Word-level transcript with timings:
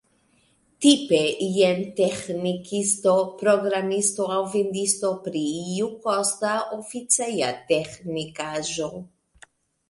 Tipe 0.83 1.17
jen 1.57 1.81
teĥnikisto, 1.99 3.13
programisto, 3.41 4.25
aŭ 4.37 4.39
vendisto 4.55 5.13
pri 5.27 5.43
iu 5.75 5.91
kosta 6.07 6.55
oficeja 6.79 7.53
teĥnikaĵo. 7.75 8.91